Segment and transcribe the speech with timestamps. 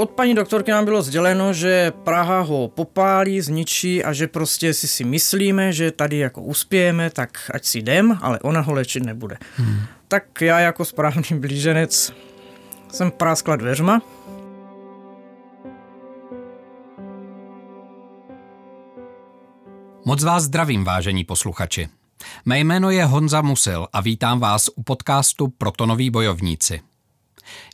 [0.00, 4.88] od paní doktorky nám bylo sděleno, že Praha ho popálí, zničí a že prostě si
[4.88, 9.38] si myslíme, že tady jako uspějeme, tak ať si jdem, ale ona ho léčit nebude.
[9.56, 9.80] Hmm.
[10.08, 12.12] Tak já jako správný blíženec
[12.92, 14.02] jsem práskla dveřma.
[20.04, 21.88] Moc vás zdravím, vážení posluchači.
[22.44, 26.89] Mé jméno je Honza Musil a vítám vás u podcastu Protonoví bojovníci.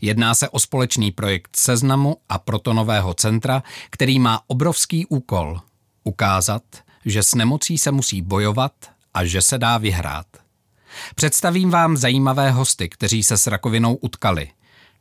[0.01, 5.61] Jedná se o společný projekt Seznamu a Protonového centra, který má obrovský úkol
[6.05, 6.63] ukázat,
[7.05, 8.73] že s nemocí se musí bojovat
[9.15, 10.27] a že se dá vyhrát.
[11.15, 14.51] Představím vám zajímavé hosty, kteří se s rakovinou utkali.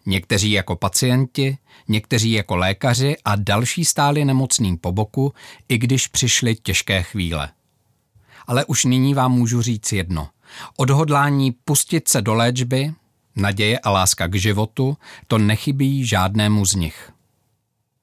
[0.06, 1.58] Někteří jako pacienti,
[1.88, 5.34] někteří jako lékaři a další stáli nemocným po boku,
[5.70, 7.50] i když přišly těžké chvíle.
[8.48, 10.30] Ale už nyní vám můžu říct jedno.
[10.78, 12.94] Odhodlání pustit se do léčby,
[13.36, 17.12] naděje a láska k životu, to nechybí žádnému z nich.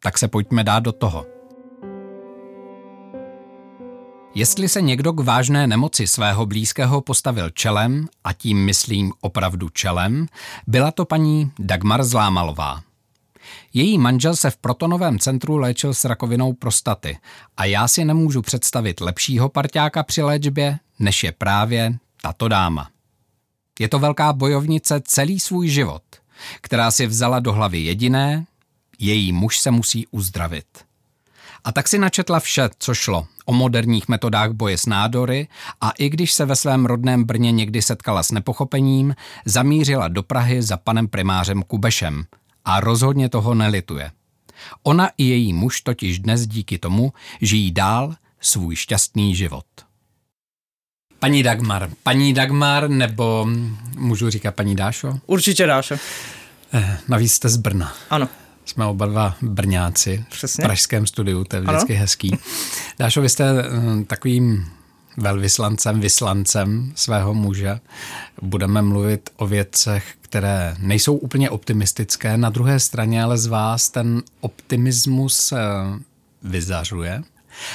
[0.03, 1.27] Tak se pojďme dát do toho.
[4.35, 10.27] Jestli se někdo k vážné nemoci svého blízkého postavil čelem, a tím myslím opravdu čelem,
[10.67, 12.83] byla to paní Dagmar Zlámalová.
[13.75, 17.19] Její manžel se v protonovém centru léčil s rakovinou prostaty
[17.57, 22.92] a já si nemůžu představit lepšího parťáka při léčbě, než je právě tato dáma.
[23.81, 26.03] Je to velká bojovnice celý svůj život,
[26.61, 28.47] která si vzala do hlavy jediné,
[28.99, 30.67] její muž se musí uzdravit.
[31.65, 35.49] A tak si načetla vše, co šlo o moderních metodách boje s nádory
[35.81, 40.63] a i když se ve svém rodném Brně někdy setkala s nepochopením, zamířila do Prahy
[40.63, 42.25] za panem primářem Kubešem
[42.65, 44.11] a rozhodně toho nelituje.
[44.83, 49.67] Ona i její muž totiž dnes díky tomu žijí dál svůj šťastný život.
[51.23, 51.91] Paní Dagmar.
[52.03, 53.49] Paní Dagmar nebo
[53.97, 55.19] můžu říkat paní Dášo?
[55.27, 55.97] Určitě Dášo.
[56.73, 57.93] Eh, navíc jste z Brna.
[58.11, 58.29] Ano.
[58.65, 60.63] Jsme oba dva Brňáci Přesně.
[60.63, 62.01] v pražském studiu, to je vždycky ano.
[62.01, 62.39] hezký.
[62.99, 64.67] Dášo, vy jste eh, takovým
[65.17, 67.81] velvyslancem, vyslancem svého muže.
[68.43, 72.37] Budeme mluvit o věcech, které nejsou úplně optimistické.
[72.37, 75.59] Na druhé straně ale z vás ten optimismus eh,
[76.43, 77.23] vyzařuje.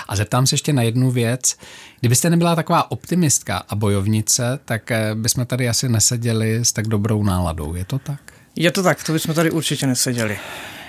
[0.08, 1.58] A zeptám se ještě na jednu věc.
[2.00, 7.24] Kdybyste nebyla taková optimistka a bojovnice, tak eh, bychom tady asi neseděli s tak dobrou
[7.24, 7.76] náladou.
[7.76, 8.20] Je to tak?
[8.56, 10.40] Je to tak, to bychom tady určitě neseděli.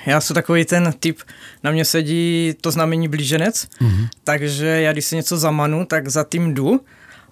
[0.06, 1.18] Já jsem takový ten typ,
[1.64, 4.08] na mě sedí to znamení blíženec, mm-hmm.
[4.24, 6.80] takže já když si něco zamanu, tak za tím jdu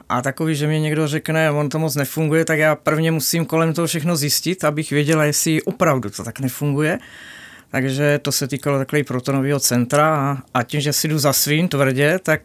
[0.08, 3.74] a takový, že mi někdo řekne, on to moc nefunguje, tak já prvně musím kolem
[3.74, 6.98] toho všechno zjistit, abych věděla, jestli opravdu to tak nefunguje.
[7.70, 11.68] Takže to se týkalo takového protonového centra a, a tím, že si jdu za svým
[11.68, 12.40] tvrdě, tak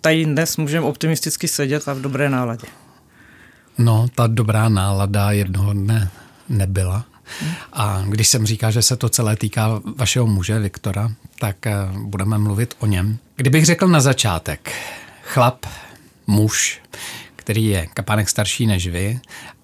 [0.00, 2.68] tady dnes můžeme optimisticky sedět a v dobré náladě.
[3.78, 6.10] No, ta dobrá nálada jednoho dne
[6.48, 7.04] nebyla.
[7.72, 12.38] A když jsem říká, že se to celé týká vašeho muže, Viktora, tak eh, budeme
[12.38, 13.18] mluvit o něm.
[13.36, 14.72] Kdybych řekl na začátek,
[15.22, 15.66] chlap,
[16.26, 16.80] muž,
[17.36, 19.20] který je kapánek starší než vy,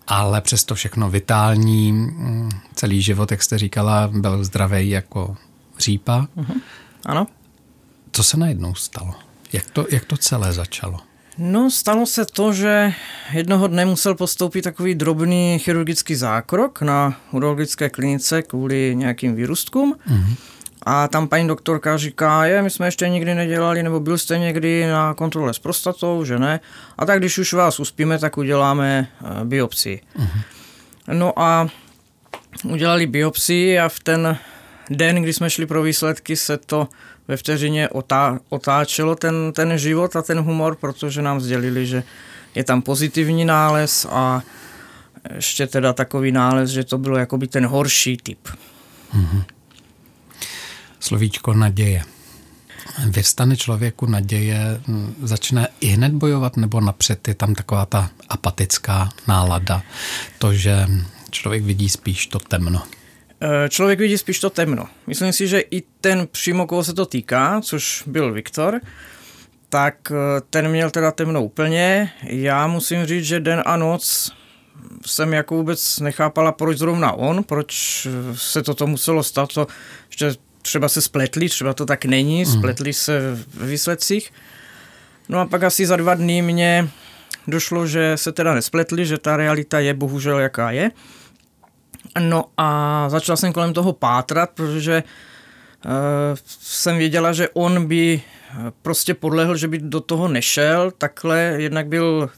[0.06, 5.36] ale přesto všechno vitální, mm, celý život, jak jste říkala, byl zdravý jako
[5.78, 6.26] řípa.
[6.36, 6.60] Uh-huh.
[7.06, 7.26] Ano.
[8.12, 9.14] Co se najednou stalo?
[9.52, 10.98] Jak to, jak to celé začalo?
[11.38, 12.92] No, stalo se to, že
[13.32, 19.96] jednoho dne musel postoupit takový drobný chirurgický zákrok na urologické klinice kvůli nějakým výrůstkům.
[20.08, 20.34] Mm-hmm.
[20.84, 24.86] A tam paní doktorka říká, je, my jsme ještě nikdy nedělali, nebo byl jste někdy
[24.86, 26.60] na kontrole s prostatou, že ne?
[26.98, 30.00] A tak když už vás uspíme, tak uděláme eh, biopsii.
[30.18, 30.42] Mm-hmm.
[31.12, 31.68] No a
[32.64, 34.38] udělali biopsii a v ten
[34.90, 36.88] den, kdy jsme šli pro výsledky, se to
[37.28, 42.02] ve vteřině otá, otáčelo ten, ten život a ten humor, protože nám sdělili, že
[42.54, 44.42] je tam pozitivní nález a
[45.34, 48.48] ještě teda takový nález, že to bylo jakoby ten horší typ.
[49.14, 49.44] Mm-hmm.
[51.04, 52.02] Slovíčko naděje.
[53.08, 54.80] Vystane člověku naděje,
[55.22, 59.82] začne i hned bojovat, nebo napřed je tam taková ta apatická nálada,
[60.38, 60.86] to, že
[61.30, 62.82] člověk vidí spíš to temno.
[63.40, 64.86] Eh, člověk vidí spíš to temno.
[65.06, 68.80] Myslím si, že i ten přímo, koho se to týká, což byl Viktor,
[69.68, 72.12] tak eh, ten měl teda temno úplně.
[72.22, 74.32] Já musím říct, že den a noc
[75.06, 79.66] jsem jako vůbec nechápala, proč zrovna on, proč se toto muselo stát, to
[80.16, 80.34] že
[80.64, 82.52] třeba se spletli, třeba to tak není, mm.
[82.52, 84.32] spletli se v výsledcích.
[85.28, 86.88] No a pak asi za dva dny mě
[87.46, 90.90] došlo, že se teda nespletli, že ta realita je bohužel jaká je.
[92.20, 95.02] No a začal jsem kolem toho pátrat, protože
[95.84, 95.90] uh,
[96.60, 101.86] jsem věděla, že on by eh, prostě podlehl, že by do toho nešel, takhle jednak
[101.86, 102.30] byl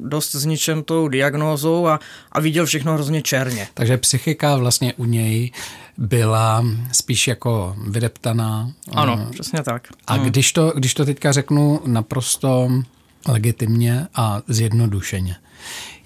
[0.00, 2.00] dost zničen tou diagnózou a,
[2.32, 3.68] a viděl všechno hrozně černě.
[3.74, 5.52] Takže psychika vlastně u něj
[5.98, 8.72] byla spíš jako vydeptaná.
[8.92, 9.88] Ano, uh, přesně tak.
[10.06, 10.26] A hmm.
[10.26, 12.70] když, to, když to teďka řeknu naprosto
[13.28, 15.36] legitimně a zjednodušeně,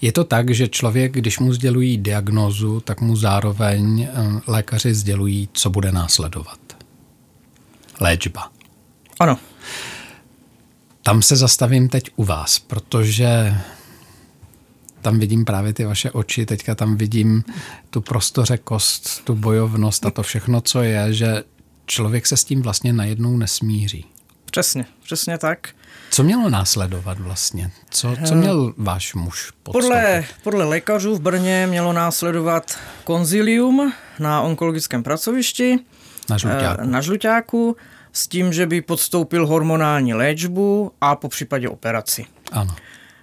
[0.00, 5.48] je to tak, že člověk, když mu sdělují diagnózu, tak mu zároveň eh, lékaři sdělují,
[5.52, 6.58] co bude následovat.
[8.00, 8.50] Léčba.
[9.20, 9.38] Ano.
[11.02, 13.54] Tam se zastavím teď u vás, protože
[15.02, 17.44] tam vidím právě ty vaše oči, teďka tam vidím
[17.90, 21.42] tu prostořekost, tu bojovnost a to všechno, co je, že
[21.86, 24.06] člověk se s tím vlastně najednou nesmíří.
[24.50, 25.68] Přesně, přesně tak.
[26.10, 27.70] Co mělo následovat vlastně?
[27.90, 35.02] Co, co měl váš muž podle, podle lékařů v Brně mělo následovat konzilium na onkologickém
[35.02, 35.78] pracovišti
[36.30, 36.82] na žluťáku.
[36.84, 37.76] na žluťáku
[38.12, 42.26] s tím, že by podstoupil hormonální léčbu a po případě operaci.
[42.52, 42.76] Ano.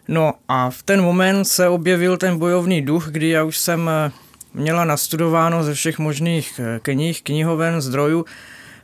[0.09, 4.11] No a v ten moment se objevil ten bojovný duch, kdy já už jsem eh,
[4.53, 8.25] měla nastudováno ze všech možných eh, knih, knihoven, zdrojů,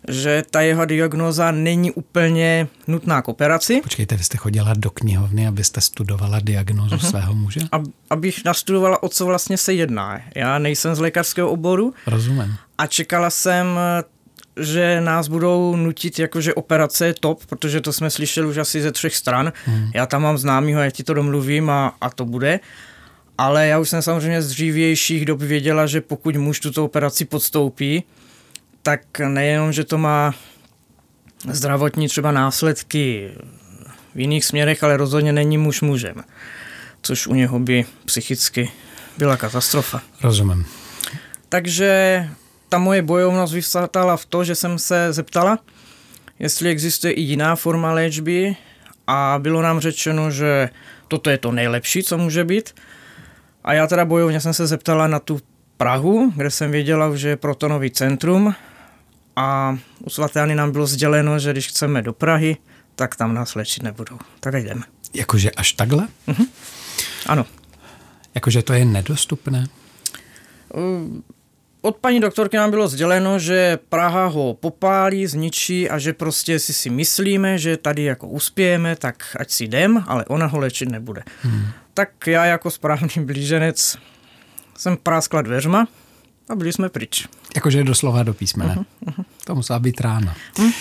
[0.07, 3.81] že ta jeho diagnoza není úplně nutná k operaci.
[3.81, 7.09] Počkejte, vy jste chodila do knihovny, abyste studovala diagnózu uh-huh.
[7.09, 7.59] svého muže?
[7.71, 10.21] Ab, abych nastudovala, o co vlastně se jedná.
[10.35, 11.93] Já nejsem z lékařského oboru.
[12.07, 12.55] Rozumím.
[12.77, 13.67] A čekala jsem
[14.59, 18.91] že nás budou nutit, jakože operace je top, protože to jsme slyšeli už asi ze
[18.91, 19.53] třech stran.
[19.65, 19.91] Hmm.
[19.93, 22.59] Já tam mám známýho, já ti to domluvím a, a to bude.
[23.37, 28.03] Ale já už jsem samozřejmě z dřívějších dob věděla, že pokud muž tuto operaci podstoupí,
[28.81, 30.33] tak nejenom, že to má
[31.51, 33.31] zdravotní třeba následky
[34.15, 36.15] v jiných směrech, ale rozhodně není muž mužem.
[37.01, 38.71] Což u něho by psychicky
[39.17, 40.01] byla katastrofa.
[40.23, 40.65] Rozumím.
[41.49, 42.29] Takže
[42.75, 45.59] ta moje bojovnost vyvstala v to, že jsem se zeptala,
[46.39, 48.55] jestli existuje i jiná forma léčby
[49.07, 50.69] a bylo nám řečeno, že
[51.07, 52.75] toto je to nejlepší, co může být.
[53.63, 55.39] A já teda bojovně jsem se zeptala na tu
[55.77, 58.55] Prahu, kde jsem věděla, že je protonový centrum
[59.35, 62.57] a u svaté nám bylo sděleno, že když chceme do Prahy,
[62.95, 64.19] tak tam nás léčit nebudou.
[64.39, 64.83] Tak jdeme.
[65.13, 66.07] Jakože až takhle?
[66.27, 66.47] Uh-huh.
[67.25, 67.45] Ano.
[68.35, 69.67] Jakože to je nedostupné?
[71.85, 76.73] Od paní doktorky nám bylo sděleno, že Praha ho popálí, zničí a že prostě si
[76.73, 81.23] si myslíme, že tady jako uspějeme, tak ať si jdem, ale ona ho léčit nebude.
[81.41, 81.67] Hmm.
[81.93, 83.97] Tak já jako správný blíženec
[84.77, 85.87] jsem práskla dveřma
[86.49, 87.27] a byli jsme pryč.
[87.55, 88.75] Jakože doslova do písmene.
[88.75, 89.25] Uh-huh, uh-huh.
[89.45, 90.35] To musela být rána.
[90.55, 90.73] Uh-huh.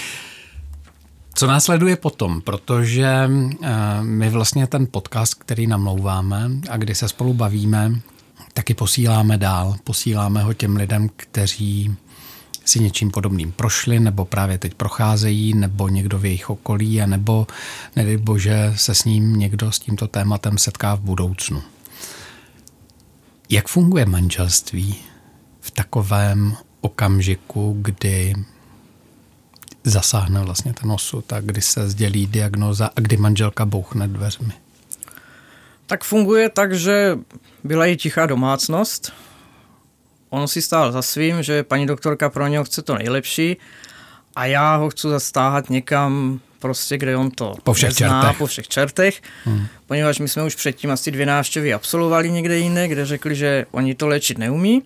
[1.34, 2.40] Co následuje potom?
[2.40, 3.68] Protože uh,
[4.00, 7.92] my vlastně ten podcast, který namlouváme a kdy se spolu bavíme,
[8.54, 9.76] taky posíláme dál.
[9.84, 11.96] Posíláme ho těm lidem, kteří
[12.64, 17.46] si něčím podobným prošli, nebo právě teď procházejí, nebo někdo v jejich okolí, a nebo,
[17.96, 21.62] nedej bože, se s ním někdo s tímto tématem setká v budoucnu.
[23.50, 24.96] Jak funguje manželství
[25.60, 28.34] v takovém okamžiku, kdy
[29.84, 34.63] zasáhne vlastně ten osud a kdy se sdělí diagnoza a kdy manželka bouchne dveřmi?
[35.94, 37.18] Tak funguje tak, že
[37.64, 39.12] byla i tichá domácnost.
[40.30, 43.56] On si stál za svým, že paní doktorka pro něho chce to nejlepší
[44.36, 48.38] a já ho chci zastáhat někam prostě, kde on to po všech nezná, čertech.
[48.38, 49.66] po všech čertech, hmm.
[49.86, 53.94] poněvadž my jsme už předtím asi dvě návštěvy absolvovali někde jinde, kde řekli, že oni
[53.94, 54.82] to léčit neumí.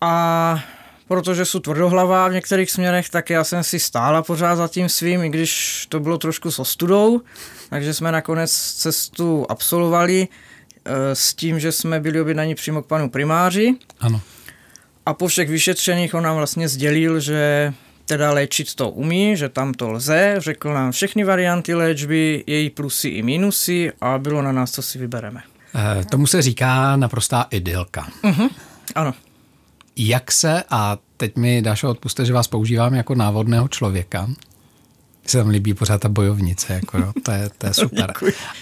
[0.00, 0.64] A
[1.10, 5.24] protože jsou tvrdohlavá v některých směrech, tak já jsem si stála pořád za tím svým,
[5.24, 7.20] i když to bylo trošku s ostudou,
[7.70, 10.28] takže jsme nakonec cestu absolvovali
[10.84, 13.74] eh, s tím, že jsme byli objednaní přímo k panu primáři.
[14.00, 14.20] Ano.
[15.06, 17.72] A po všech vyšetřeních on nám vlastně sdělil, že
[18.06, 23.08] teda léčit to umí, že tam to lze, řekl nám všechny varianty léčby, její plusy
[23.08, 25.42] i minusy a bylo na nás, co si vybereme.
[26.00, 28.08] E, tomu se říká naprostá idylka.
[28.22, 28.50] Uh-huh.
[28.94, 29.14] Ano
[30.08, 34.30] jak se, a teď mi Dášo odpuste, že vás používám jako návodného člověka,
[35.26, 38.12] se tam líbí pořád ta bojovnice, jako jo, to, je, to je super.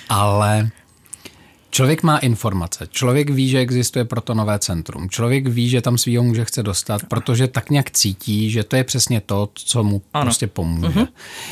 [0.09, 0.71] Ale
[1.71, 6.45] Člověk má informace, člověk ví, že existuje protonové centrum, člověk ví, že tam svýho muže
[6.45, 10.25] chce dostat, protože tak nějak cítí, že to je přesně to, co mu ano.
[10.25, 10.89] prostě pomůže.
[10.89, 11.09] Uh-huh.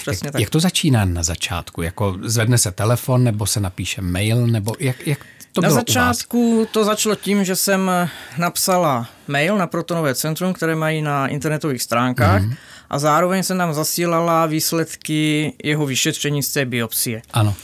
[0.06, 1.82] Jak, jak to začíná na začátku?
[1.82, 5.26] Jako zvedne se telefon, nebo se napíše mail, nebo jak, jak
[5.56, 7.90] to Na začátku to začalo tím, že jsem
[8.38, 12.56] napsala mail na Protonové centrum, které mají na internetových stránkách mm-hmm.
[12.90, 17.22] a zároveň jsem tam zasílala výsledky jeho vyšetření z té biopsie.
[17.32, 17.54] Ano.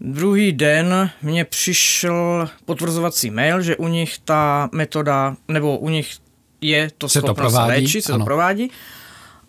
[0.00, 6.16] Druhý den mě přišel potvrzovací mail, že u nich ta metoda, nebo u nich
[6.60, 8.18] je to se schopnost to provádí, léčit, se ano.
[8.18, 8.70] to provádí.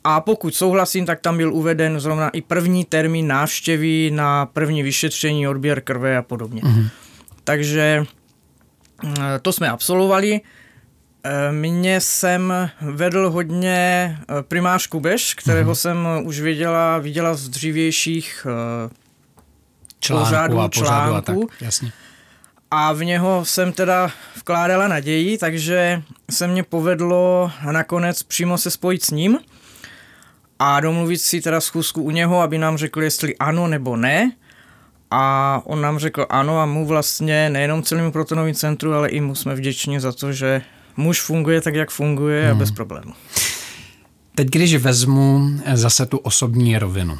[0.03, 5.47] A pokud souhlasím, tak tam byl uveden zrovna i první termín návštěvy na první vyšetření,
[5.47, 6.61] odběr krve a podobně.
[6.61, 6.89] Mm-hmm.
[7.45, 8.05] Takže
[9.03, 10.41] eh, to jsme absolvovali.
[11.23, 13.77] Eh, mě jsem vedl hodně
[14.21, 15.75] eh, primář Kubeš, kterého mm-hmm.
[15.75, 18.47] jsem už viděla, viděla z dřívějších
[19.99, 21.43] článku pořádů, a pořádů článku.
[21.43, 21.91] A tak, jasně.
[22.71, 29.03] A v něho jsem teda vkládala naději, takže se mě povedlo nakonec přímo se spojit
[29.03, 29.39] s ním
[30.59, 34.31] a domluvit si teda schůzku u něho, aby nám řekl, jestli ano nebo ne.
[35.11, 39.35] A on nám řekl ano a mu vlastně nejenom celému protonovým centru, ale i mu
[39.35, 40.61] jsme vděční za to, že
[40.97, 42.51] muž funguje tak, jak funguje hmm.
[42.51, 43.13] a bez problému.
[44.35, 45.41] Teď, když vezmu
[45.73, 47.17] zase tu osobní rovinu.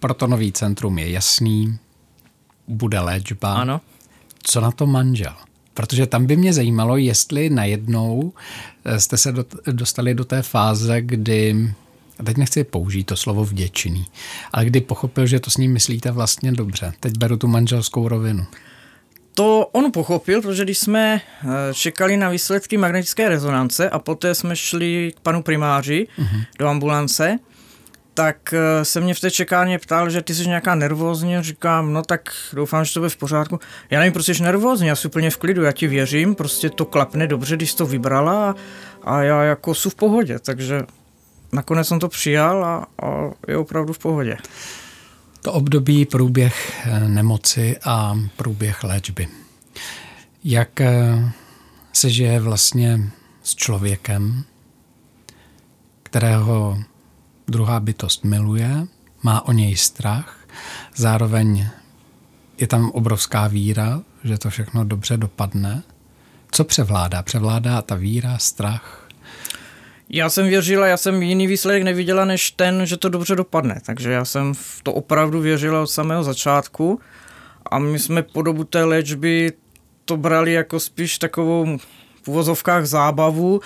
[0.00, 1.78] Protonový centrum je jasný,
[2.68, 3.54] bude léčba.
[3.54, 3.80] Ano.
[4.42, 5.34] Co na to manžel?
[5.74, 8.32] Protože tam by mě zajímalo, jestli najednou
[8.98, 9.34] jste se
[9.72, 11.74] dostali do té fáze, kdy
[12.18, 14.06] a teď nechci použít to slovo vděčný,
[14.52, 16.92] ale kdy pochopil, že to s ním myslíte vlastně dobře.
[17.00, 18.46] Teď beru tu manželskou rovinu.
[19.34, 24.56] To on pochopil, protože když jsme eh, čekali na výsledky magnetické rezonance a poté jsme
[24.56, 26.44] šli k panu primáři uh-huh.
[26.58, 27.38] do ambulance,
[28.14, 32.02] tak eh, se mě v té čekárně ptal, že ty jsi nějaká nervózní, říkám, no
[32.02, 33.60] tak doufám, že to bude v pořádku.
[33.90, 36.84] Já nevím, proč jsi nervózní, já jsem úplně v klidu, já ti věřím, prostě to
[36.84, 38.54] klapne dobře, když jsi to vybrala
[39.02, 40.82] a já jako jsou v pohodě, takže
[41.54, 44.36] nakonec jsem to přijal a, a je opravdu v pohodě.
[45.42, 49.28] To období průběh eh, nemoci a průběh léčby.
[50.44, 51.32] Jak eh,
[51.92, 53.10] se žije vlastně
[53.42, 54.44] s člověkem,
[56.02, 56.78] kterého
[57.48, 58.86] druhá bytost miluje,
[59.22, 60.38] má o něj strach,
[60.96, 61.68] zároveň
[62.58, 65.82] je tam obrovská víra, že to všechno dobře dopadne.
[66.50, 67.22] Co převládá?
[67.22, 69.03] Převládá ta víra, strach,
[70.14, 73.80] já jsem věřila, já jsem jiný výsledek neviděla než ten, že to dobře dopadne.
[73.86, 77.00] Takže já jsem v to opravdu věřila od samého začátku
[77.70, 79.52] a my jsme po dobu té léčby
[80.04, 81.78] to brali jako spíš takovou
[82.22, 83.60] v uvozovkách zábavu,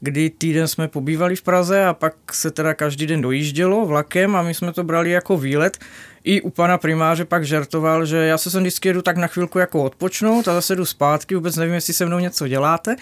[0.00, 4.42] kdy týden jsme pobývali v Praze a pak se teda každý den dojíždělo vlakem a
[4.42, 5.78] my jsme to brali jako výlet.
[6.24, 9.58] I u pana primáře pak žertoval, že já se sem vždycky jedu tak na chvilku
[9.58, 12.96] jako odpočnout a zase jdu zpátky, vůbec nevím, jestli se mnou něco děláte.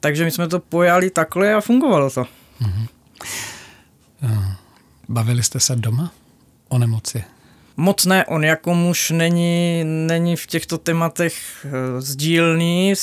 [0.00, 2.22] Takže my jsme to pojali takhle a fungovalo to.
[2.62, 2.88] Mm-hmm.
[5.08, 6.12] Bavili jste se doma
[6.68, 7.24] o nemoci?
[7.76, 12.94] Moc ne, on jako muž není, není v těchto tématech eh, sdílný,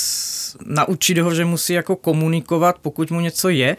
[0.66, 3.78] naučit ho, že musí jako komunikovat, pokud mu něco je,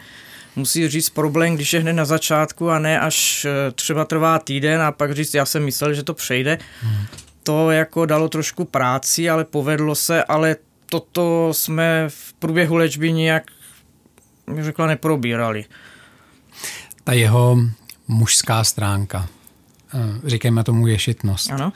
[0.55, 4.81] musí říct problém, když je hned na začátku a ne až eh, třeba trvá týden
[4.81, 6.57] a pak říct, já jsem myslel, že to přejde.
[6.81, 7.05] Hmm.
[7.43, 10.55] To jako dalo trošku práci, ale povedlo se, ale
[10.89, 13.43] toto jsme v průběhu léčby nějak,
[14.53, 15.65] bych řekla, neprobírali.
[17.03, 17.57] Ta jeho
[18.07, 19.27] mužská stránka,
[19.93, 21.51] eh, říkejme tomu ješitnost.
[21.51, 21.73] Ano.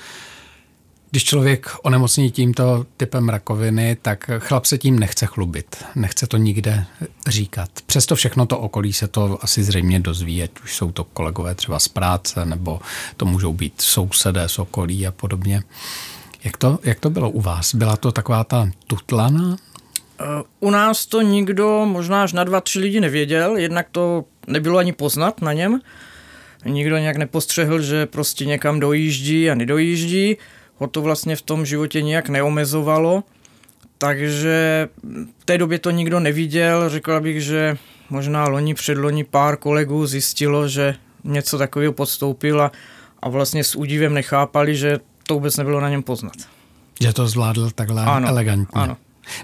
[1.12, 6.86] Když člověk onemocní tímto typem rakoviny, tak chlap se tím nechce chlubit, nechce to nikde
[7.28, 7.70] říkat.
[7.86, 11.80] Přesto všechno to okolí se to asi zřejmě dozví, ať už jsou to kolegové třeba
[11.80, 12.80] z práce, nebo
[13.18, 15.64] to můžou být sousedé z okolí a podobně.
[16.44, 17.76] Jak to, jak to bylo u vás?
[17.76, 19.58] Byla to taková ta tutlana?
[20.22, 24.78] Eh, u nás to nikdo, možná až na dva, tři lidi nevěděl, jednak to nebylo
[24.78, 25.82] ani poznat na něm.
[26.66, 30.38] Nikdo nějak nepostřehl, že prostě někam dojíždí a nedojíždí.
[30.78, 33.24] Ho to vlastně v tom životě nějak neomezovalo.
[33.98, 34.90] Takže
[35.40, 36.90] v té době to nikdo neviděl.
[36.90, 37.78] Řekla bych, že
[38.10, 42.72] možná loni, předloni pár kolegů zjistilo, že něco takového podstoupil a,
[43.22, 45.00] a vlastně s údivem nechápali, že
[45.32, 46.34] to vůbec nebylo na něm poznat.
[47.02, 48.82] Že to zvládl takhle ano, elegantně.
[48.82, 48.98] Ano.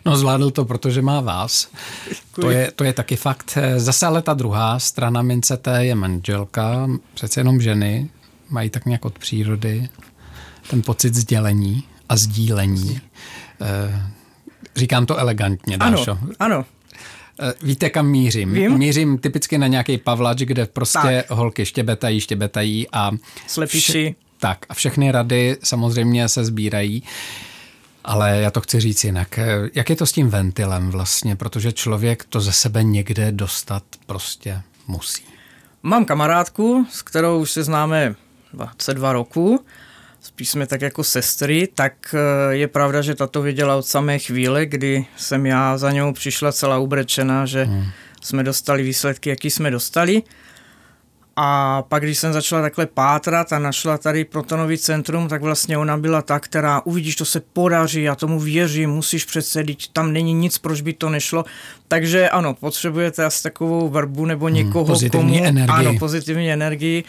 [0.06, 1.67] No zvládl to, protože má vás.
[2.36, 3.58] To je, to je taky fakt.
[3.77, 8.10] Zase ale ta druhá strana mince té je manželka, přece jenom ženy,
[8.50, 9.89] mají tak nějak od přírody
[10.70, 13.01] ten pocit sdělení a sdílení.
[13.62, 14.01] Eh,
[14.75, 16.12] říkám to elegantně, Dášo.
[16.12, 16.65] Ano, ano.
[17.41, 18.53] Eh, víte, kam mířím?
[18.53, 18.77] Vím.
[18.77, 21.38] Mířím typicky na nějaký pavlač, kde prostě tak.
[21.38, 23.12] holky štěbetají, štěbetají a...
[23.48, 24.15] Slepiči.
[24.39, 27.03] Tak a všechny rady samozřejmě se sbírají.
[28.03, 29.39] Ale já to chci říct jinak.
[29.74, 31.36] Jak je to s tím ventilem vlastně?
[31.36, 35.24] Protože člověk to ze sebe někde dostat prostě musí.
[35.84, 38.15] Mám kamarádku, s kterou už se známe
[38.53, 39.65] 22 roku.
[40.22, 44.65] Spíš jsme tak jako sestry, tak eh, je pravda, že tato věděla od samé chvíle,
[44.65, 47.86] kdy jsem já za něou přišla celá ubrečena, že hmm.
[48.22, 50.24] jsme dostali výsledky, jaký jsme dostali.
[51.39, 55.98] A pak, když jsem začala takhle pátrat a našla tady protonový centrum, tak vlastně ona
[55.98, 59.63] byla ta, která uvidíš, to se podaří, já tomu věřím, musíš přece,
[59.94, 61.46] tam není nic, proč by to nešlo.
[61.88, 65.75] Takže ano, potřebujete asi takovou vrbu nebo hmm, někoho, hmm, pozitivní komu, energii.
[65.75, 67.03] ano, pozitivní energii,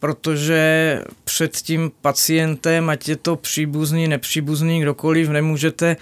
[0.00, 5.96] protože před tím pacientem, ať je to příbuzný, nepříbuzný, kdokoliv, nemůžete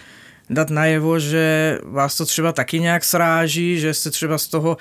[0.51, 4.77] dát najevo, že vás to třeba taky nějak sráží, že jste třeba z toho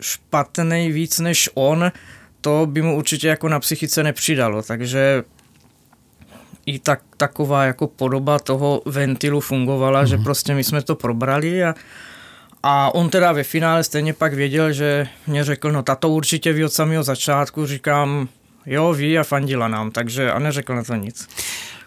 [0.00, 1.92] špatný víc než on,
[2.40, 5.24] to by mu určitě jako na psychice nepřidalo, takže
[6.66, 10.08] i tak, taková jako podoba toho ventilu fungovala, mm-hmm.
[10.08, 10.24] že mhm.
[10.24, 11.74] prostě my jsme to probrali a,
[12.62, 16.64] a on teda ve finále stejně pak věděl, že mě řekl, no tato určitě ví
[16.64, 18.28] od samého začátku, říkám,
[18.66, 21.28] jo, ví a fandila nám, takže a neřekl na to nic.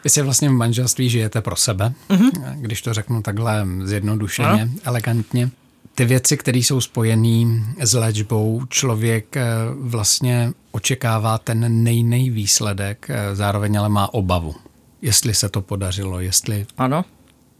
[0.03, 2.55] Vy si vlastně v manželství žijete pro sebe, mm-hmm.
[2.55, 4.71] když to řeknu takhle zjednodušeně, no.
[4.83, 5.49] elegantně.
[5.97, 9.45] Ty věci, které jsou spojené s léčbou, člověk eh,
[9.79, 14.55] vlastně očekává ten nej, výsledek, eh, zároveň ale má obavu,
[15.01, 17.05] jestli se to podařilo, jestli ano.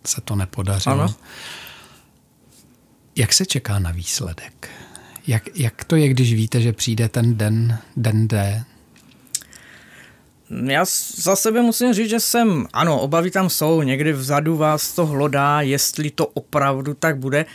[0.05, 1.01] se to nepodařilo.
[1.01, 1.15] Ano.
[3.15, 4.69] Jak se čeká na výsledek?
[5.27, 8.63] Jak, jak to je, když víte, že přijde ten den, den D,
[10.65, 15.05] já za sebe musím říct, že jsem, ano, obavy tam jsou, někdy vzadu vás to
[15.05, 17.45] hlodá, jestli to opravdu tak bude,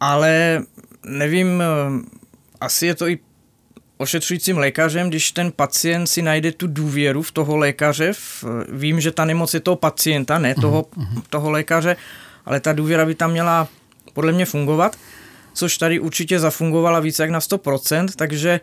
[0.00, 0.62] ale
[1.04, 1.66] nevím, eh,
[2.60, 3.18] asi je to i
[3.98, 9.10] ošetřujícím lékařem, když ten pacient si najde tu důvěru v toho lékaře, v, vím, že
[9.10, 11.22] ta nemoc je toho pacienta, ne toho, uh-huh.
[11.30, 11.96] toho lékaře,
[12.46, 13.68] ale ta důvěra by tam měla
[14.12, 14.96] podle mě fungovat,
[15.52, 18.60] což tady určitě zafungovala více jak na 100%, takže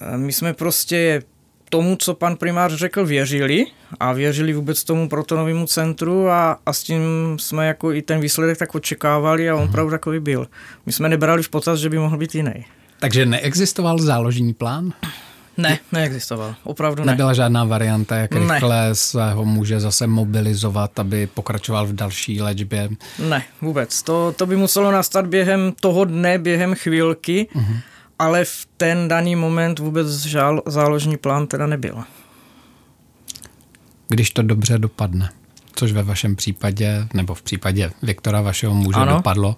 [0.00, 1.22] eh, my jsme prostě
[1.70, 3.66] tomu, co pan primář řekl, věřili
[4.00, 7.02] a věřili vůbec tomu protonovému centru a, a s tím
[7.38, 9.68] jsme jako i ten výsledek tak očekávali a on hmm.
[9.68, 10.46] opravdu takový byl.
[10.86, 12.64] My jsme nebrali v potaz, že by mohl být jiný.
[13.00, 14.92] Takže neexistoval záložní plán?
[15.56, 16.54] Ne, neexistoval.
[16.64, 17.12] Opravdu ne.
[17.12, 18.94] Nebyla žádná varianta, jak rychle ne.
[18.94, 22.88] svého muže zase mobilizovat, aby pokračoval v další léčbě?
[23.28, 24.02] Ne, vůbec.
[24.02, 27.48] To, to by muselo nastat během toho dne, během chvílky.
[27.54, 27.80] Uh-huh
[28.20, 32.04] ale v ten daný moment vůbec žál, záložní plán teda nebyl.
[34.08, 35.30] Když to dobře dopadne,
[35.74, 39.16] což ve vašem případě, nebo v případě Viktora, vašeho muže, ano.
[39.16, 39.56] dopadlo,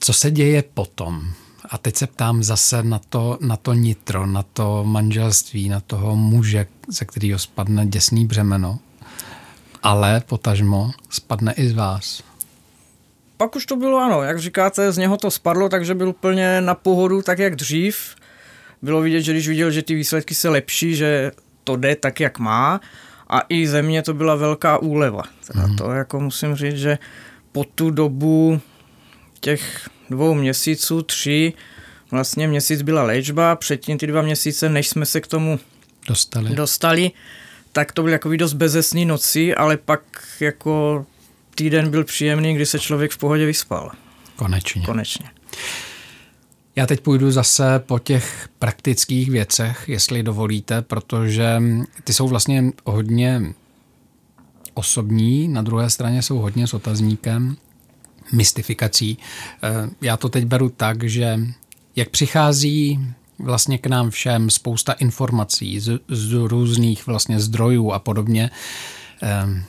[0.00, 1.32] co se děje potom?
[1.70, 6.16] A teď se ptám zase na to, na to nitro, na to manželství, na toho
[6.16, 8.78] muže, ze kterého spadne děsný břemeno,
[9.82, 12.22] ale potažmo spadne i z vás
[13.38, 16.74] pak už to bylo ano, jak říkáte, z něho to spadlo, takže byl úplně na
[16.74, 18.16] pohodu tak, jak dřív.
[18.82, 21.32] Bylo vidět, že když viděl, že ty výsledky se lepší, že
[21.64, 22.80] to jde tak, jak má
[23.28, 25.22] a i ze mě to byla velká úleva.
[25.52, 25.76] Teda mm.
[25.76, 26.98] to jako musím říct, že
[27.52, 28.60] po tu dobu
[29.40, 31.52] těch dvou měsíců, tři,
[32.10, 35.58] vlastně měsíc byla léčba, předtím ty dva měsíce, než jsme se k tomu
[36.08, 37.12] dostali, dostali
[37.72, 40.00] tak to byly jako dost bezesný noci, ale pak
[40.40, 41.06] jako
[41.58, 43.90] týden byl příjemný, kdy se člověk v pohodě vyspal.
[44.36, 44.82] Konečně.
[44.82, 45.30] Konečně.
[46.76, 51.62] Já teď půjdu zase po těch praktických věcech, jestli dovolíte, protože
[52.04, 53.42] ty jsou vlastně hodně
[54.74, 57.56] osobní, na druhé straně jsou hodně s otazníkem,
[58.32, 59.18] mystifikací.
[59.62, 61.40] Eh, já to teď beru tak, že
[61.96, 63.00] jak přichází
[63.38, 68.50] vlastně k nám všem spousta informací z, z různých vlastně zdrojů a podobně,
[69.22, 69.62] eh,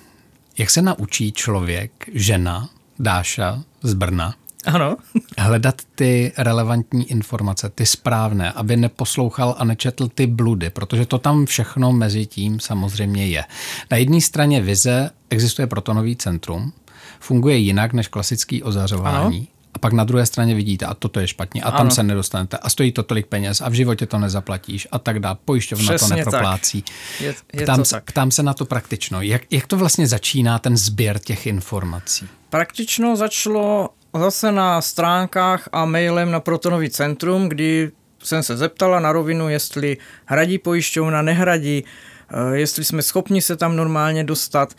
[0.60, 2.70] jak se naučí člověk, žena,
[3.00, 4.98] Dáša z Brna, ano.
[5.38, 11.46] hledat ty relevantní informace, ty správné, aby neposlouchal a nečetl ty bludy, protože to tam
[11.46, 13.44] všechno mezi tím samozřejmě je.
[13.92, 16.74] Na jedné straně vize existuje protonový centrum,
[17.20, 19.38] funguje jinak než klasický ozařování.
[19.38, 21.78] Ano a pak na druhé straně vidíte, a toto je špatně, a ano.
[21.78, 25.20] tam se nedostanete, a stojí to tolik peněz, a v životě to nezaplatíš, a tak
[25.20, 25.38] dále.
[25.46, 26.82] Pojišťovna Přesně to neproplácí.
[26.82, 27.22] Tak.
[27.22, 28.04] Je, je ptám, to se, tak.
[28.04, 29.22] ptám se na to praktično.
[29.22, 32.28] Jak, jak to vlastně začíná, ten sběr těch informací?
[32.50, 37.92] Praktično začalo zase na stránkách a mailem na Protonový centrum, kdy
[38.24, 41.84] jsem se zeptala na rovinu, jestli hradí pojišťovna, nehradí,
[42.32, 44.74] eh, jestli jsme schopni se tam normálně dostat.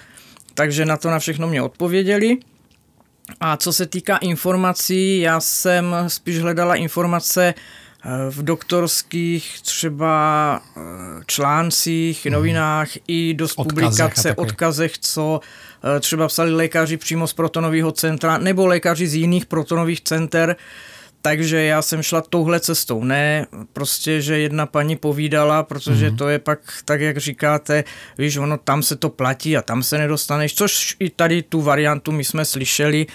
[0.54, 2.36] Takže na to na všechno mě odpověděli.
[3.40, 10.80] A co se týká informací, já jsem spíš hledala informace eh, v doktorských třeba eh,
[11.26, 12.32] článcích, mhm.
[12.34, 13.02] novinách mm.
[13.08, 15.40] i dost odkazech publikace, odkazech, co
[15.96, 20.56] eh, třeba psali lékaři přímo z protonového centra nebo lékaři z jiných protonových center,
[21.22, 23.04] takže já jsem šla touhle cestou.
[23.04, 26.16] Ne prostě, že jedna paní povídala, protože mm.
[26.16, 27.84] to je pak tak, jak říkáte,
[28.18, 32.12] víš, ono tam se to platí a tam se nedostaneš, což i tady tu variantu
[32.12, 33.06] my jsme slyšeli,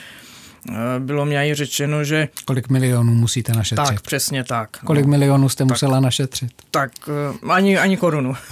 [0.70, 2.28] eh, bylo mě i řečeno, že...
[2.46, 3.88] Kolik milionů musíte našetřit?
[3.88, 4.78] Tak, přesně tak.
[4.86, 5.12] Kolik no.
[5.12, 6.52] milionů jste tak, musela našetřit?
[6.72, 8.36] Tak, eh, ani, ani korunu.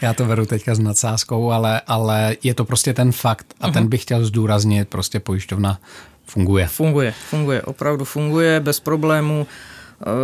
[0.00, 3.72] Já to veru teďka s nadsázkou, ale, ale je to prostě ten fakt a uh-huh.
[3.72, 3.90] ten mhm.
[3.90, 5.80] bych chtěl zdůraznit, prostě pojišťovna
[6.26, 6.66] Funguje.
[6.66, 9.46] Funguje, funguje, opravdu funguje, bez problémů.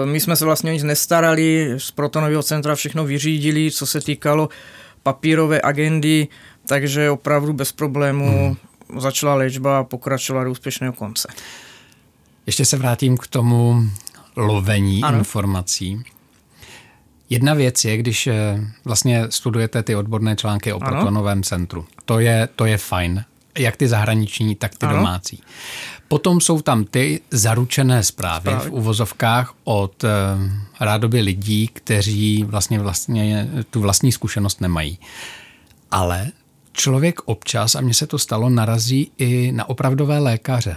[0.03, 4.49] E, my jsme se vlastně nic nestarali, z protonového centra všechno vyřídili, co se týkalo
[5.03, 6.29] papírové agendy,
[6.67, 8.57] takže opravdu bez problémů
[8.89, 9.01] hmm.
[9.01, 11.29] začala léčba a pokračovala do úspěšného konce.
[12.47, 13.83] Ještě se vrátím k tomu
[14.37, 15.19] lovení ano.
[15.19, 16.03] informací.
[17.31, 20.93] Jedna věc je, když eh, vlastně studujete ty odborné články o ano.
[20.93, 21.87] protonovém centru.
[22.05, 23.25] To je, to je fajn.
[23.59, 24.97] Jak ty zahraniční, tak ty ano.
[24.97, 25.43] domácí.
[26.09, 28.71] Potom jsou tam ty zaručené zprávy, zprávy.
[28.71, 30.11] v uvozovkách od uh,
[30.81, 34.99] rádoby lidí, kteří vlastně, vlastně tu vlastní zkušenost nemají.
[35.91, 36.31] Ale
[36.73, 40.77] člověk občas, a mně se to stalo, narazí i na opravdové lékaře,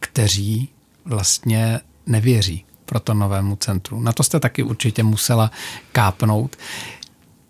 [0.00, 0.68] kteří
[1.04, 4.00] vlastně nevěří protonovému centru.
[4.00, 5.50] Na to jste taky určitě musela
[5.92, 6.56] kápnout.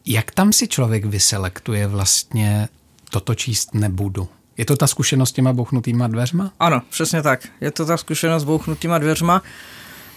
[0.07, 2.69] Jak tam si člověk vyselektuje vlastně
[3.11, 4.29] toto číst nebudu?
[4.59, 6.53] Je to ta zkušenost s těma bouchnutýma dveřma?
[6.61, 7.41] Ano, přesně tak.
[7.61, 9.43] Je to ta zkušenost s bouchnutýma dveřma,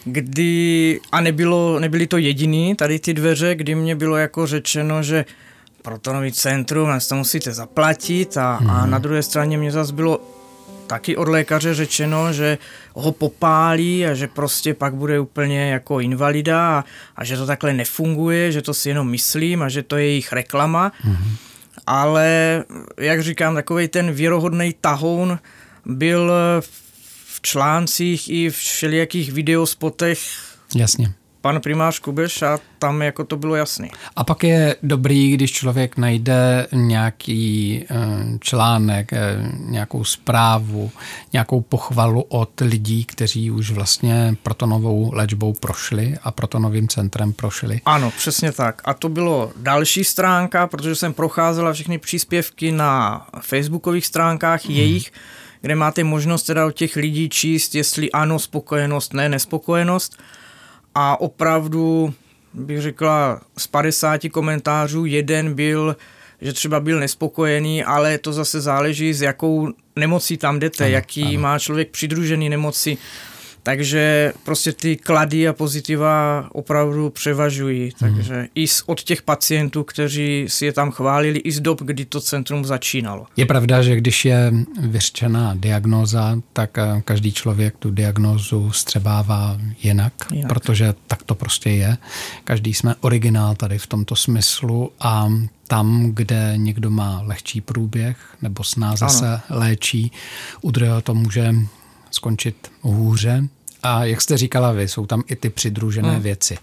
[0.04, 5.25] kdy, a nebylo, nebyly to jediný tady ty dveře, kdy mě bylo jako řečeno, že
[5.82, 8.69] protonový centrum, nás to musíte zaplatit a, hmm.
[8.69, 8.91] a mhm.
[8.91, 10.21] na druhé straně mě zase bylo
[10.88, 12.58] taky od lékaře řečeno, že
[12.93, 17.73] ho popálí a že prostě pak bude úplně jako invalida a, a že to takhle
[17.73, 20.91] nefunguje, že to si jenom myslím a že to je jejich reklama.
[21.08, 21.50] Mm-hmm.
[21.93, 22.63] Ale,
[22.99, 25.39] jak říkám, takový ten věrohodný tahoun
[25.86, 26.32] byl
[27.25, 30.19] v článcích i v všelijakých videospotech
[30.75, 33.91] Jasně pan primář Kubeš a tam jako to bylo jasný.
[34.15, 37.95] A pak je dobrý, když člověk najde nějaký eh,
[38.39, 39.19] článek, eh,
[39.58, 40.91] nějakou zprávu,
[41.34, 47.82] nějakou pochvalu od lidí, kteří už vlastně protonovou léčbou prošli a protonovým centrem prošli.
[47.86, 48.82] Ano, přesně tak.
[48.86, 54.75] A to bylo další stránka, protože jsem procházela všechny příspěvky na facebookových stránkách hmm.
[54.75, 55.12] jejich,
[55.62, 60.17] kde máte možnost teda od těch lidí číst, jestli ano, spokojenost, ne, nespokojenost
[60.95, 62.13] a opravdu
[62.54, 65.95] bych řekla z 50 komentářů jeden byl,
[66.41, 71.23] že třeba byl nespokojený, ale to zase záleží, s jakou nemocí tam jdete, ano, jaký
[71.23, 71.39] ano.
[71.39, 72.97] má člověk přidružený nemoci.
[73.63, 77.91] Takže prostě ty klady a pozitiva opravdu převažují.
[77.97, 78.15] Hmm.
[78.15, 82.21] Takže i od těch pacientů, kteří si je tam chválili, i z dob, kdy to
[82.21, 83.26] centrum začínalo.
[83.38, 90.13] Je pravda, že když je vyřčená diagnóza, tak eh, každý člověk tu diagnózu střebává jinak,
[90.32, 91.97] jinak, protože tak to prostě je.
[92.43, 95.30] Každý jsme originál tady v tomto smyslu a
[95.67, 100.12] tam, kde někdo má lehčí průběh nebo snáze se léčí,
[100.62, 101.54] u druhého to může
[102.12, 103.47] skončit hůře.
[103.84, 106.21] A jak jste říkala vy, jsou tam i ty přidružené hmm.
[106.21, 106.58] věci.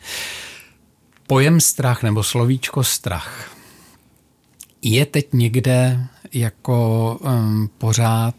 [1.27, 3.51] Pojem strach nebo slovíčko strach
[4.83, 8.35] je teď někde jako um, pořád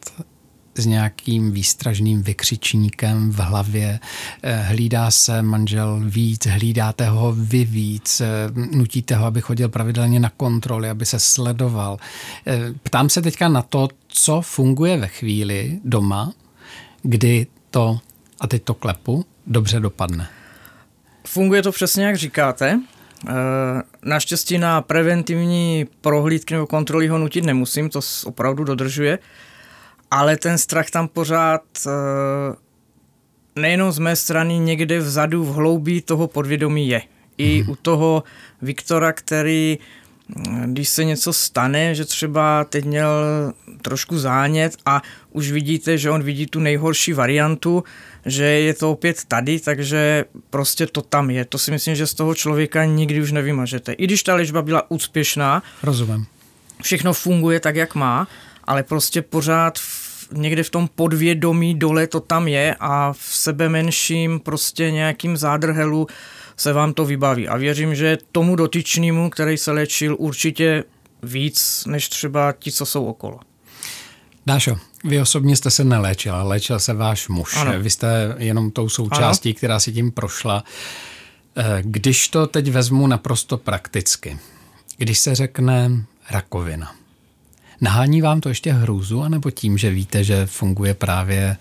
[0.76, 4.00] s nějakým výstražným vykřičníkem v hlavě.
[4.44, 8.28] Eh, hlídá se manžel víc, hlídáte ho vy víc, eh,
[8.72, 11.98] nutíte ho, aby chodil pravidelně na kontroly, aby se sledoval.
[12.48, 16.34] Eh, ptám se teďka na to, co funguje ve chvíli doma,
[17.02, 18.00] kdy to,
[18.40, 20.28] a teď to klepu, dobře dopadne?
[21.28, 22.82] Funguje to přesně, jak říkáte.
[23.28, 23.34] Eh,
[24.06, 29.20] naštěstí na preventivní prohlídky nebo kontroly ho nutit nemusím, to opravdu dodržuje,
[30.12, 31.92] ale ten strach tam pořád eh,
[33.56, 37.02] nejenom z mé strany někde vzadu v hloubí toho podvědomí je.
[37.38, 37.70] I hmm.
[37.70, 38.24] u toho
[38.62, 39.78] Viktora, který
[40.66, 43.10] když se něco stane, že třeba teď měl
[43.82, 47.84] trošku zánět a už vidíte, že on vidí tu nejhorší variantu,
[48.26, 51.46] že je to opět tady, takže prostě to tam je.
[51.46, 53.94] To si myslím, že z toho člověka nikdy už nevymažete.
[53.94, 56.26] I když ta léčba byla úspěšná, Rozumím.
[56.82, 58.28] všechno funguje tak, jak má,
[58.64, 63.70] ale prostě pořád v, někde v tom podvědomí dole to tam je a v sebe
[63.70, 66.08] menším prostě nějakým zádrhelu
[66.60, 67.48] se vám to vybaví.
[67.48, 70.84] A věřím, že tomu dotyčnému, který se léčil, určitě
[71.24, 73.40] víc, než třeba ti, co jsou okolo.
[74.46, 77.58] Dášo, vy osobně jste se neléčil, léčil se váš muž.
[77.58, 77.80] Ano.
[77.80, 79.56] Vy jste jenom tou součástí, ano.
[79.58, 80.64] která si tím prošla.
[81.56, 84.40] Eh, když to teď vezmu naprosto prakticky,
[84.98, 85.92] když se řekne
[86.30, 86.96] rakovina,
[87.82, 91.58] nahání vám to ještě hrůzu, anebo tím, že víte, že funguje právě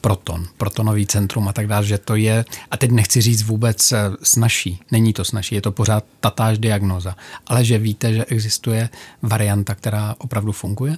[0.00, 4.10] proton, protonový centrum a tak dále, že to je, a teď nechci říct vůbec eh,
[4.22, 8.88] snažší, není to snažší, je to pořád tatáž diagnoza, ale že víte, že existuje
[9.22, 10.96] varianta, která opravdu funguje?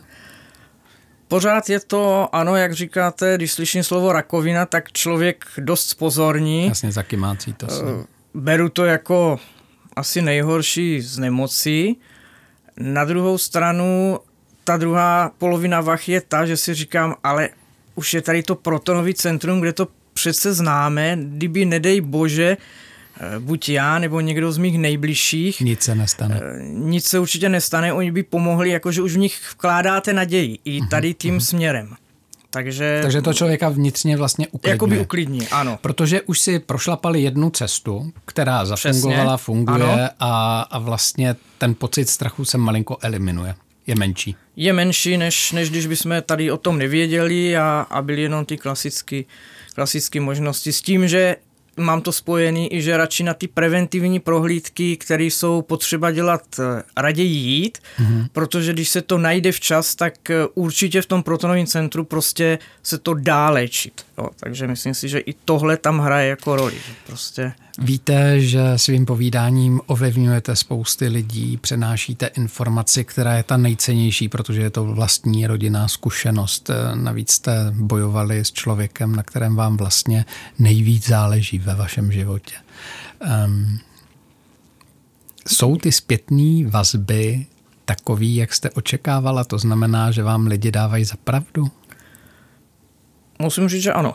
[1.29, 6.67] Pořád je to, ano, jak říkáte, když slyším slovo rakovina, tak člověk dost spozorní.
[6.67, 7.83] Jasně, zakymácí to se.
[7.83, 9.39] Eh, beru to jako
[9.97, 11.97] asi nejhorší z nemocí.
[12.77, 14.19] Na druhou stranu,
[14.65, 17.49] ta druhá polovina vach je ta, že si říkám, ale
[17.95, 22.57] už je tady to protonový centrum, kde to přece známe, kdyby nedej bože
[23.39, 25.61] buď já nebo někdo z mých nejbližších.
[25.61, 26.41] Nic se nestane.
[26.63, 30.89] Nic se určitě nestane, oni by pomohli, jakože už v nich vkládáte naději i mhm,
[30.89, 31.45] tady tím uh-huh.
[31.45, 31.95] směrem.
[32.51, 34.75] Takže, Takže to člověka vnitřně vlastně uklidňuje.
[34.75, 35.79] Jakoby uklidní, ano.
[35.81, 39.45] Protože už si prošlapali jednu cestu, která zafungovala, Přesně.
[39.45, 43.55] funguje a, a vlastně ten pocit strachu se malinko eliminuje.
[43.87, 44.37] Je menší.
[44.57, 48.57] Je menší, než, než když bychom tady o tom nevěděli a, a byly jenom ty
[48.57, 49.23] klasické
[49.75, 50.73] klasické možnosti.
[50.73, 51.37] S tím, že
[51.77, 56.83] mám to spojený i, že radši na ty preventivní prohlídky, které jsou potřeba dělat eh,
[56.97, 58.27] raději jít, mm-hmm.
[58.33, 62.99] protože když se to najde včas, tak eh, určitě v tom protonovém centru prostě se
[62.99, 64.07] to dá léčit.
[64.19, 66.77] Jo, takže myslím si, že i tohle tam hraje jako roli.
[67.07, 67.53] Prostě...
[67.79, 74.71] Víte, že svým povídáním ovlivňujete spousty lidí, přenášíte informaci, která je ta nejcennější, protože je
[74.71, 76.71] to vlastní rodinná zkušenost.
[76.95, 80.25] Navíc jste bojovali s člověkem, na kterém vám vlastně
[80.59, 82.55] nejvíc záleží ve vašem životě.
[83.47, 83.79] Um,
[85.49, 87.47] jsou ty zpětné vazby
[87.85, 89.45] takový, jak jste očekávala?
[89.45, 91.71] To znamená, že vám lidi dávají za pravdu?
[93.39, 94.15] Musím říct, že ano.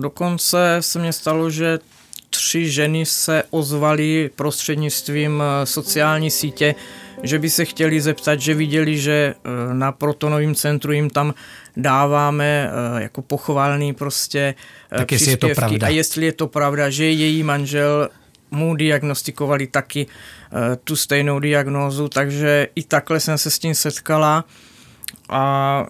[0.00, 1.78] Dokonce se mně stalo, že
[2.38, 6.74] tři ženy se ozvaly prostřednictvím eh, sociální sítě,
[7.22, 11.34] že by se chtěli zeptat, že viděli, že eh, na protonovém centru jim tam
[11.76, 14.54] dáváme eh, jako pochválný prostě
[14.98, 15.86] tak jestli je to pravda.
[15.86, 18.08] A jestli je to pravda, že její manžel
[18.50, 20.06] mu diagnostikovali taky
[20.84, 24.44] tu stejnou diagnózu, takže i takhle jsem se s tím setkala
[25.28, 25.86] a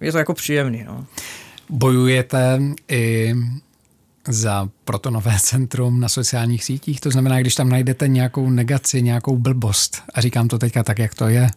[0.00, 0.84] je to jako příjemný.
[0.84, 1.06] No.
[1.70, 3.34] Bojujete i
[4.28, 7.00] za protonové centrum na sociálních sítích.
[7.00, 11.14] To znamená, když tam najdete nějakou negaci, nějakou blbost, a říkám to teďka tak, jak
[11.14, 11.50] to je,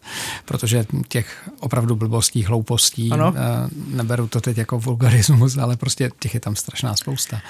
[0.46, 3.34] protože těch opravdu blbostí, hloupostí, ano.
[3.36, 7.42] Eh, neberu to teď jako vulgarismus, ale prostě těch je tam strašná spousta.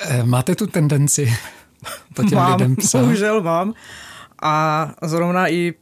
[0.00, 1.36] Eh, máte tu tendenci
[2.14, 3.00] to těm mám, lidem psát?
[3.00, 3.74] Bohužel mám.
[4.42, 5.74] A zrovna i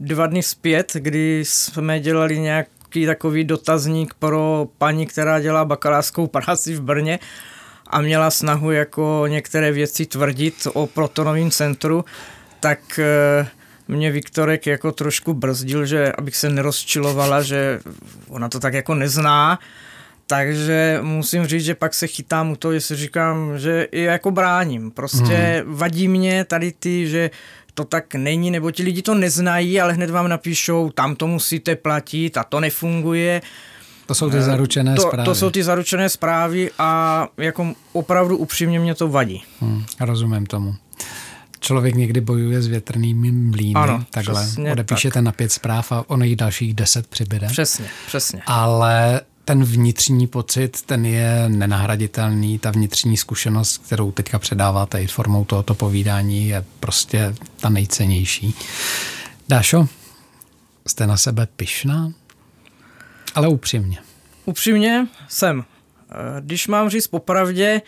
[0.00, 6.74] dva dny zpět, kdy jsme dělali nějaký takový dotazník pro paní, která dělá bakalářskou práci
[6.74, 7.18] v Brně
[7.90, 12.04] a měla snahu jako některé věci tvrdit o protonovém centru,
[12.60, 13.46] tak eh,
[13.88, 17.80] mě Viktorek jako trošku brzdil, že abych se nerozčilovala, že
[18.28, 19.58] ona to tak jako nezná,
[20.26, 24.30] takže musím říct, že pak se chytám u toho, že si říkám, že i jako
[24.30, 24.90] bráním.
[24.90, 25.74] Prostě hmm.
[25.74, 27.30] vadí mě tady ty, že
[27.74, 31.76] to tak není, nebo ti lidi to neznají, ale hned vám napíšou, tam to musíte
[31.76, 33.42] platit a to nefunguje.
[34.10, 35.24] To jsou ty eh, zaručené to, zprávy.
[35.24, 39.42] To jsou ty zaručené zprávy a jako opravdu upřímně mě to vadí.
[39.60, 40.74] Hmm, rozumím tomu.
[41.60, 45.22] Člověk někdy bojuje s větrnými mlýny, ano, takhle odepíšete tak.
[45.24, 47.46] na pět zpráv a ono jich dalších deset přibyde.
[47.46, 48.42] Přesně, přesně.
[48.46, 55.44] Ale ten vnitřní pocit, ten je nenahraditelný, ta vnitřní zkušenost, kterou teďka předáváte i formou
[55.44, 58.54] tohoto povídání, je prostě ta nejcennější.
[59.48, 59.88] Dášo,
[60.86, 62.12] jste na sebe pyšná?
[63.34, 63.98] Ale upřímně.
[64.44, 65.64] Upřímně jsem.
[66.10, 67.82] Eh, když mám říct popravdě,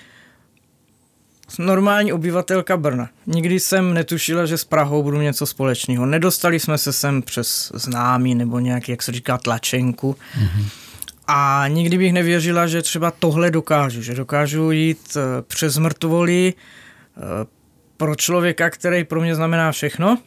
[1.58, 3.08] normální obyvatelka Brna.
[3.26, 6.06] Nikdy jsem netušila, že s Prahou budu něco společného.
[6.06, 10.16] Nedostali jsme se sem přes známý nebo nějaký, jak se říká, tlačenku.
[10.38, 10.64] Mm-hmm.
[11.26, 17.20] A nikdy bych nevěřila, že třeba tohle dokážu, že dokážu jít eh, přes mrtvoli eh,
[17.96, 20.18] pro člověka, který pro mě znamená všechno.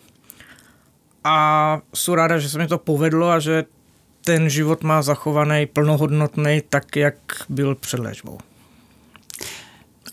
[1.24, 3.64] A jsem ráda, že se mi to povedlo a že
[4.26, 7.16] ten život má zachovaný, plnohodnotný, tak, jak
[7.50, 8.38] byl před léčbou.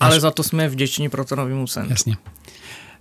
[0.01, 1.91] Ale za to jsme vděční pro to novému centru.
[1.91, 2.17] Jasně.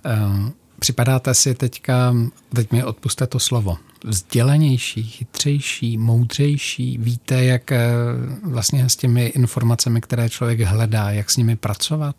[0.06, 2.16] Uh, připadáte si teďka,
[2.56, 10.02] teď mi odpuste to slovo, vzdělanější, chytřejší, moudřejší, víte, jak uh, vlastně s těmi informacemi,
[10.02, 12.16] které člověk hledá, jak s nimi pracovat?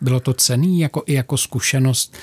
[0.00, 2.16] Bylo to cený jako, i jako zkušenost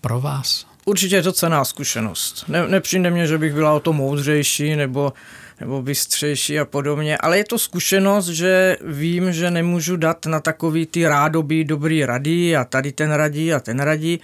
[0.00, 0.66] pro vás?
[0.84, 2.44] Určitě je to cená zkušenost.
[2.48, 5.12] Ne, nepřijde mně, že bych byla o to moudřejší nebo
[5.60, 10.86] nebo bystřejší a podobně, ale je to zkušenost, že vím, že nemůžu dát na takový
[10.86, 14.20] ty rádoby dobrý rady a tady ten radí a ten radí,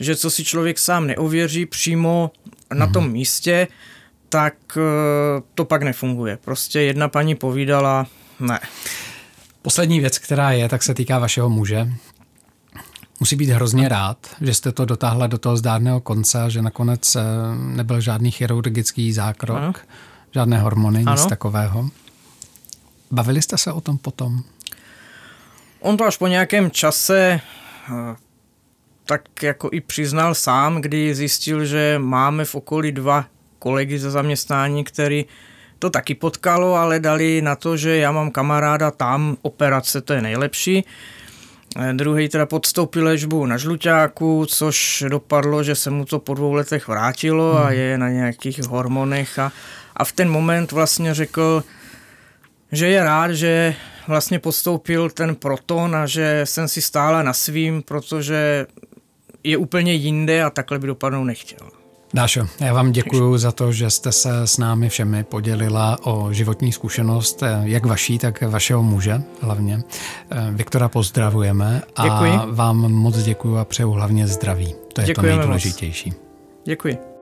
[0.00, 2.30] že co si člověk sám neověří přímo
[2.74, 3.12] na tom mhm.
[3.12, 3.68] místě,
[4.28, 6.38] tak eh, to pak nefunguje.
[6.44, 8.06] Prostě jedna paní povídala,
[8.40, 8.60] ne.
[9.62, 11.88] Poslední věc, která je, tak se týká vašeho muže.
[13.20, 17.22] Musí být hrozně rád, že jste to dotáhla do toho zdárného konce, že nakonec eh,
[17.56, 19.58] nebyl žádný chirurgický zákrok.
[19.58, 19.72] Ano
[20.34, 21.12] Žádné hormony, ano.
[21.12, 21.90] nic takového.
[23.10, 24.42] Bavili jste se o tom potom?
[25.80, 27.40] On to až po nějakém čase
[27.90, 28.16] eh,
[29.06, 33.24] tak jako i přiznal sám, kdy zjistil, že máme v okolí dva
[33.58, 35.24] kolegy ze zaměstnání, který
[35.78, 40.22] to taky potkalo, ale dali na to, že já mám kamaráda tam, operace to je
[40.22, 40.84] nejlepší.
[41.92, 46.88] Druhý teda podstoupil léčbu na žluťáku, což dopadlo, že se mu to po dvou letech
[46.88, 47.66] vrátilo hmm.
[47.66, 49.52] a je na nějakých hormonech a,
[49.96, 51.64] a v ten moment vlastně řekl,
[52.72, 53.74] že je rád, že
[54.08, 58.66] vlastně podstoupil ten proton a že jsem si stála na svým, protože
[59.44, 61.68] je úplně jinde a takhle by dopadnout nechtěl.
[62.14, 66.72] Dášo, já vám děkuji za to, že jste se s námi všemi podělila o životní
[66.72, 69.82] zkušenost, eh, jak vaší, tak vašeho muže hlavně.
[70.30, 72.54] Eh, Viktora pozdravujeme a děkuji.
[72.54, 74.74] vám moc děkuji a přeju hlavně zdraví.
[74.92, 76.10] To je Děkujeme to nejdůležitější.
[76.10, 76.18] Moc.
[76.64, 77.13] Děkuji.